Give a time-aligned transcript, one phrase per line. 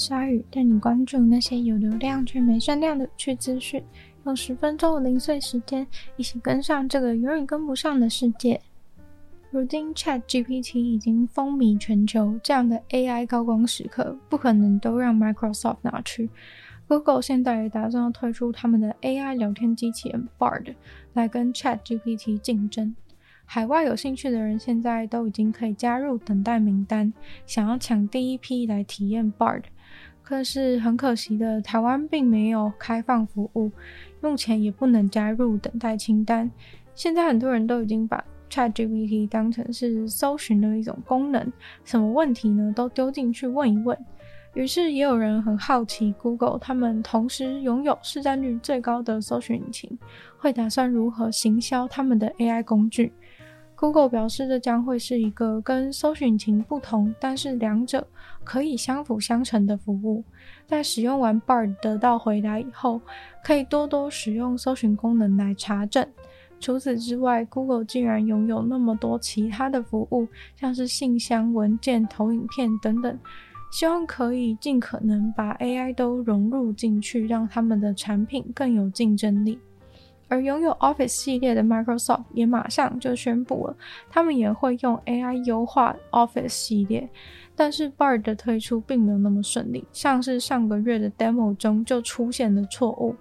[0.00, 3.84] 鲨鱼带你关注那些有流量却没声量的趣资讯，
[4.24, 5.86] 用十分钟的零碎时间，
[6.16, 8.58] 一起跟上这个永远跟不上的世界。
[9.50, 16.30] 如今，ChatGPT 已经风靡全球，这样的 AI 高光时刻不可能都让 Microsoft 拿去。
[16.88, 20.74] Google 现在也打算要推出他们的 AI 聊天机器人 Bard
[21.12, 22.96] 来跟 ChatGPT 竞争。
[23.44, 27.12] 海外有兴趣的人现在都已经可以加入等待名单，
[27.46, 29.64] 想要抢第一批来体验 Bard。
[30.30, 33.68] 可是很可惜的，台湾并没有开放服务，
[34.20, 36.48] 目前也不能加入等待清单。
[36.94, 41.52] 现在很多人都已经把 ChatGPT 当成是搜寻的一种功能，
[41.84, 43.98] 什么问题呢都丢进去问一问。
[44.54, 49.98] 于是也有人很好奇，Google 他们同时拥有市占率最高的搜寻引擎，
[50.38, 53.12] 会打算如何行销他们的 AI 工具
[53.80, 58.06] ？Google 表示，这将会是一个跟搜寻引擎不同，但是两者
[58.44, 60.22] 可以相辅相成的服务。
[60.66, 63.00] 在使用完 Bard 得到回答以后，
[63.42, 66.06] 可以多多使用搜寻功能来查证。
[66.60, 73.18] 除此之外，Google 竟然拥有那么多其他的服务，像是信箱、文件、投影片等等，
[73.72, 79.58] 希望可以尽可能把 AI 都融入进去，让他们的产品更有竞争力。
[80.30, 83.76] 而拥有 Office 系列的 Microsoft 也马上就宣布了，
[84.08, 87.10] 他们也会用 AI 优化 Office 系列。
[87.60, 93.14] 但是 Bard 的推出并没有那么顺利，像是上个月的 demo 中就出现了错误，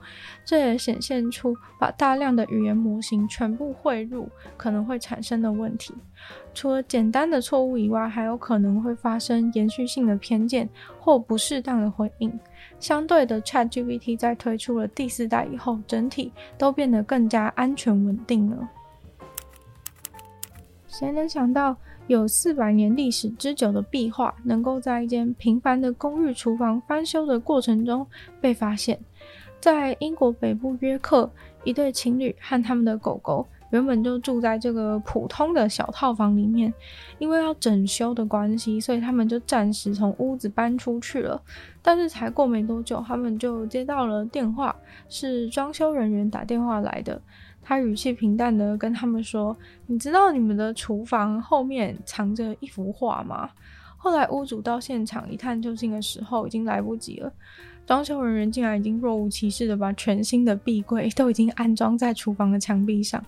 [0.46, 5.94] 这也显现出把大量的语言模型全部汇入可能会产生的问题。
[6.54, 10.70] 除了简单的错误以外，还有可能会发生延续性的偏见
[11.02, 12.40] 或不适当的回应。
[12.80, 18.70] 相对的，ChatGPT 在推出了第四代以后，整体都变得更加安全稳定了。
[20.88, 21.76] 谁能想到？
[22.10, 28.06] 有四百年历史之久的壁画，能够在一间平凡的公寓厨房翻修的过程中
[28.42, 29.00] 被发现。
[29.60, 31.30] 在英国北部约克，
[31.64, 36.74] 一对情侣和他们的狗狗原本就住在这个普通的小套房里面，
[37.20, 41.40] 因为要整修的关系，所以他们就暂时从屋子搬出去了。
[41.84, 44.76] 但是才过没多久，他们就接到了电话，
[45.10, 47.22] 是装修人员打电话来的。
[47.62, 49.56] 他语气平淡的跟他们说
[49.86, 53.50] ：“你知道你们的厨房后面藏着一幅画吗？”
[53.96, 57.32] 后来屋主到现场一探究竟的时候，已经来不及了。
[57.86, 63.24] 装修人员竟然已经若无其事的把全新的壁柜都已经安装在厨房的墙壁上，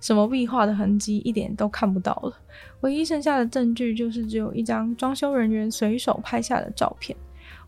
[0.00, 2.34] 什么壁画的痕迹一点都看不到了。
[2.80, 7.16] 唯一剩下的证据就是只有一张装修人员随手拍下的照片。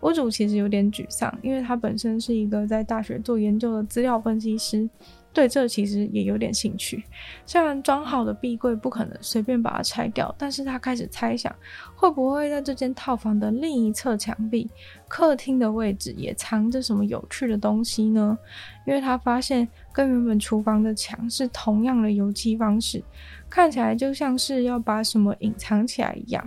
[0.00, 4.88] 屋主其实有点沮丧，因为他本身是一个在大学做研究的资料分析师。
[5.32, 7.04] 对这其实也有点兴趣，
[7.46, 11.54] 虽然装好的壁柜不可能随便把它拆掉，但是他开始猜想，
[11.94, 14.68] 会不会在这间套房的另一侧墙壁，
[15.06, 18.36] 客厅的位置也藏着什么有趣的东西呢？
[18.84, 23.00] 因为他发现跟原本厨房的墙是同样的油漆方式，
[23.48, 26.44] 看起来就像是要把什么隐藏起来一样，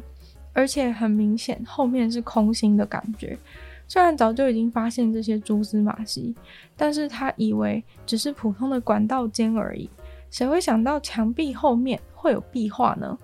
[0.51, 3.37] 而且很明显后面是空心的感觉。
[3.87, 6.35] 虽然早就已经发现这些蛛丝马迹，
[6.75, 9.89] 但是他以为只是普通的管道间而已。
[10.31, 13.17] 谁会想到墙壁后面会有壁画呢？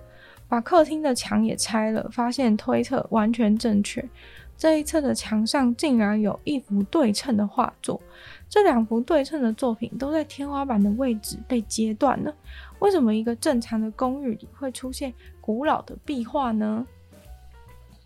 [0.48, 4.06] 把客厅的墙也拆了，发现推测完全正确。
[4.56, 7.98] 这一侧的墙上竟然有一幅对称的画作，
[8.48, 12.34] 这两幅对称的作品都在天花板的位置被截断了。
[12.80, 16.86] 为什么一个正常的公寓里会出现古老的壁画呢？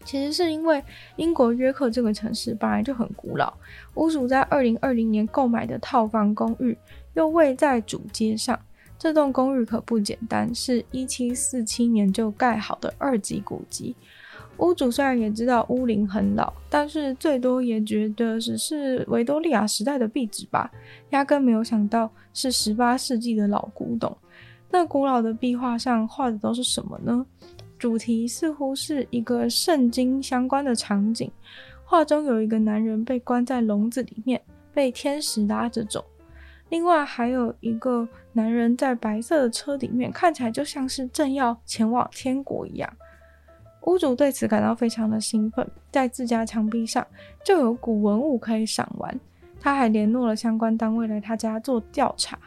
[0.05, 0.83] 其实是因为
[1.17, 3.53] 英国约克这个城市本来就很古老，
[3.95, 6.77] 屋主在二零二零年购买的套房公寓
[7.15, 8.59] 又位在主街上。
[8.97, 13.97] 这栋公寓可不简单，是一七四七年就盖好的二级古迹。
[14.59, 20.71] 屋主虽然也知道屋龄很老，但是最多也觉得只是维多利亚时代的壁纸吧，
[21.11, 24.17] 压根没有想到是十八世纪的老古董。
[24.71, 27.27] 那古老的壁画上画的都是什么呢？
[27.85, 31.31] 主题似乎是一个圣经相关的场景，
[31.85, 34.41] 画中有一个男人被关在笼子里面，
[34.73, 36.03] 被天使拉着走。
[36.71, 42.91] 另外还有一个男人在白色的车里面，看起来就像是正要前往天国一样。
[43.83, 47.07] 屋主对此感到非常的兴奋，在自家墙壁上
[47.45, 49.21] 就有古文物可以赏玩。
[49.61, 52.39] 他还联络了相关单位来他家做调查，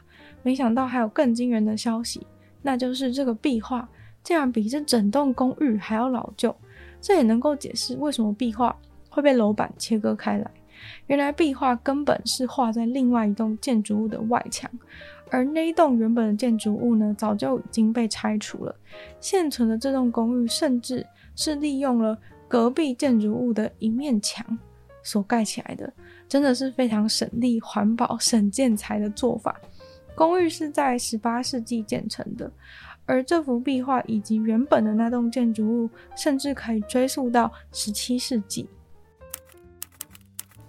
[0.42, 2.26] 没想到还有更惊人的消息，
[2.64, 3.88] 那就是这个壁画
[4.28, 6.54] 竟然比这整栋公寓还要老旧。
[7.00, 8.76] 这也能够解释为什么壁画
[9.10, 10.52] 会被楼板切割开来。
[11.06, 14.70] 原来壁画根本是画在另外一栋建筑物的外墙，
[15.32, 18.76] 而那一栋原本的建筑物呢，早就已经被拆除了。
[19.22, 22.18] 现存的这栋公寓甚至是利用了
[22.50, 24.46] 隔壁建筑物的一面墙
[25.04, 25.94] 所盖起来的，
[26.28, 29.58] 真的是非常省力、环保、省建材的做法。
[30.18, 32.52] 公寓是在十八世纪建成的，
[33.06, 38.68] 而这幅壁画以及原本的那栋建筑物，甚至可以追溯到十七世纪。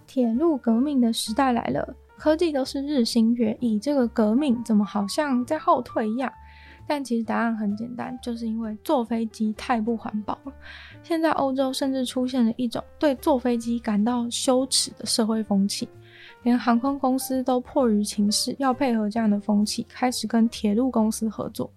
[0.07, 6.31] 铁路革命的时代来了，科技都是日新月异，这个革命怎么好像在后退一样？
[6.87, 10.53] 但其实答案很简单，就是因为坐飞机太不环保了。
[11.03, 15.89] 现在欧洲甚至出现了一种对坐飞机感到羞耻的社会风气，
[16.43, 21.71] 连航空公司都迫于情势要配合这样的风气，开始跟铁路公司合作。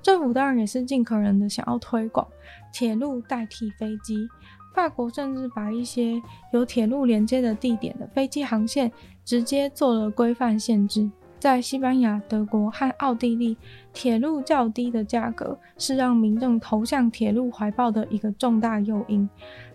[0.00, 2.26] 政府当然也是尽可能的想要推广
[2.72, 4.28] 铁路代替飞机。
[4.74, 8.92] 法国甚至把一些有铁路连接的地点的飞机航线
[9.24, 11.10] 直接做了规范限制。
[11.40, 13.56] 在西班牙、德国和奥地利，
[13.92, 19.28] 铁路较低的价格是让民众投向铁路怀抱的一个重大诱因。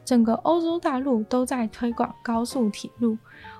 [0.05, 3.17] 整个欧洲大陆都在推广高速铁路，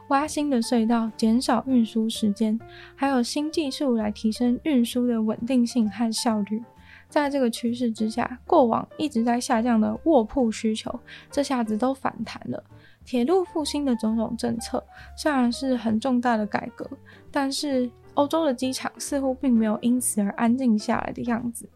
[0.10, 2.60] 挖新的隧道，减少运输时间，
[2.96, 6.64] 还有新技术来提升运输的稳定性和效率。
[7.10, 11.00] 在这个趋势之下，过往一直在下降的卧铺需求，
[11.32, 12.64] 这下子都反弹了。
[13.06, 14.84] 铁路复兴的种种政策
[15.16, 16.90] 虽然是很重大的改革，
[17.30, 21.68] 但是欧洲的机场似乎并没有因此而安静下来的样子。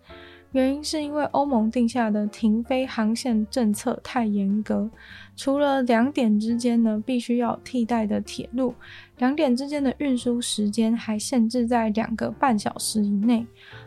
[0.53, 4.89] 原因是因为欧盟定下的停飞航线政策太严格，
[5.35, 8.73] 除了两点之间呢必须要替代的铁路，
[9.17, 13.45] 两点之间的运输时间还限制在两个半小时以内。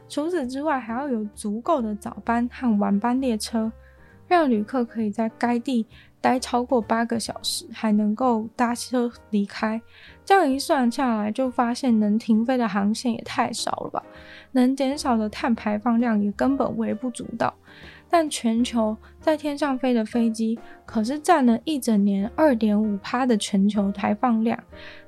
[0.09, 3.73] 除此之外，还要有足够的早班和晚班列车，
[4.31, 5.85] 让旅客可以在该地
[6.21, 9.83] 待超过八个小时，还能够搭车离开。
[10.25, 14.01] 这样一算下来，就发现能停飞的航线也太少了吧？
[14.53, 17.53] 能减少的碳排放量也根本微不足道。
[18.09, 20.57] 但全球在天上飞的飞机，
[20.87, 24.57] 可是占了一整年二点五趴的全球排放量。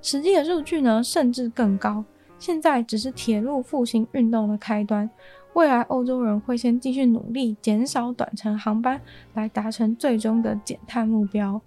[0.00, 2.04] 实际的数据呢，甚至更高。
[2.40, 5.08] 现在只是铁路复兴运动的开端。
[5.54, 9.00] 未来欧洲人会先继续努力减少短程航班，
[9.34, 11.60] 来达成最终的减碳目标。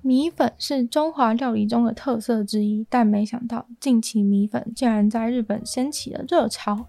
[0.00, 6.86] 米粉是中华料理中的特色之一，但没想到近期米粉竟然在日本掀起了热潮。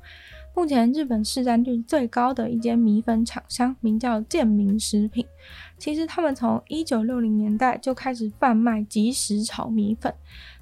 [0.55, 5.25] 目前日本市占率最高的一间米粉厂商名叫健民食品，
[5.79, 10.13] 其实他们从一九六零年代就开始贩卖即食炒米粉，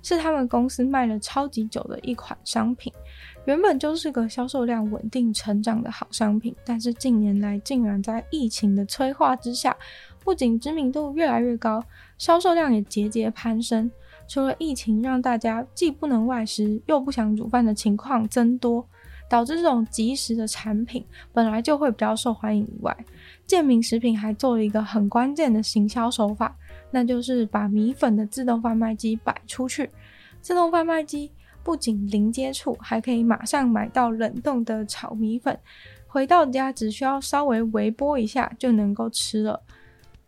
[0.02, 2.92] 是他们公司卖了超级久的一款商品。
[3.46, 9.76] 原本就是个销售量稳定成长的好商品，但是近年来竟然在疫情的催化之下，
[10.24, 11.84] 不仅知名度越来越高，
[12.20, 13.90] 销售量也节节攀升。
[14.28, 18.88] 除了疫情让大家既不能外食又不想煮饭的情况增多，
[19.28, 21.04] 导致这种即食的产品
[21.34, 22.96] 本来就会比较受欢迎以外，
[23.48, 26.56] 健民食品还做了一个很关键的行销手法，
[26.92, 29.90] 那就是把米粉的自动贩卖机摆出去，
[30.42, 31.32] 自动贩卖机。
[31.64, 35.58] 不仅零接触，还可以马上买到冷冻的炒米粉，
[36.08, 39.62] 回到家只需要稍微微波一下就能够吃了。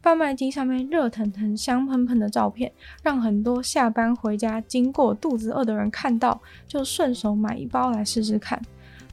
[0.01, 2.71] 贩卖机上面热腾腾、香喷喷的照片，
[3.01, 8.61] 让很多下班回家经过肚子饿的人看到，就顺手买一包来试试看。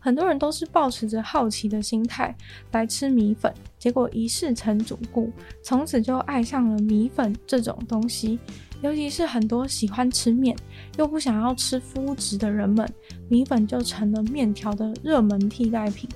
[0.01, 2.35] 很多人都是抱持着好奇的心态
[2.73, 5.31] 来吃米粉，结果一试成主顾，
[5.63, 8.41] 从此就爱上了米粉这种东西。
[8.83, 10.57] 尤其是很多喜欢吃面
[10.97, 12.89] 又不想要吃麸质的人们，
[13.29, 16.09] 米粉就成了面条的热门替代品。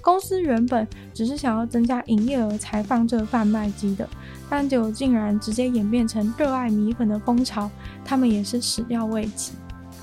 [0.00, 4.08] 公司原本只是想要增加营业额才放这贩卖机的，
[4.48, 7.70] 但就竟然直接演变成热爱米粉的风潮，
[8.04, 9.52] 他们也是始料未及。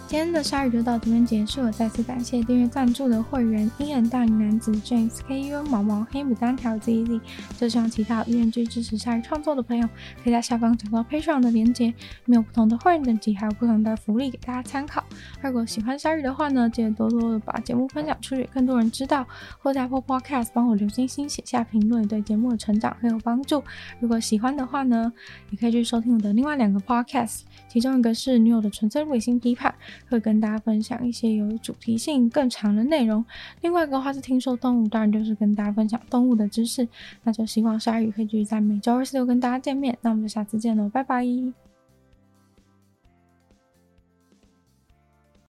[0.09, 7.21] 今天的鲨鱼就到这边结束了，再次感谢订阅赞助的会员：鹰眼大龄男子 James、KU、毛毛、黑牡丹条、ZZ。
[7.59, 9.87] 就希望其他有意愿支持鲨鱼创作的朋友，
[10.23, 11.93] 可以在下方找到 Patreon 的连接，
[12.25, 15.03] 没有不同的会员等级，还有不同的福利给大家参考。
[15.43, 19.23] 如果喜欢鲨鱼的话呢，记得多多的把节目分享出去，更多人知道，
[19.59, 23.63] 或在 Apple Podcast 帮我留星星、写下评论，对节目的成长很有帮助。
[23.99, 25.13] 如果喜欢的话呢，
[25.51, 29.71] 也可以去收听我的另外两个 Podcast，其中一个是女友的纯粹理性批判。
[30.07, 33.23] 会跟大家分享一些有主题性更长的内容。
[33.61, 36.87] 另外一个话是听说动物，当然就是跟大家分享动物的知识。
[37.23, 39.97] 那就希望鲨鱼可以继续在每周二、四、六跟大家见面。
[40.01, 41.68] 那我们就下次见喽，拜拜。